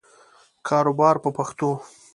کاروبار 0.67 1.15
په 1.23 1.29
پښتو. 1.37 1.69